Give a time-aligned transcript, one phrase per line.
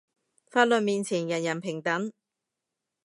[0.49, 2.11] 法律面前人人平等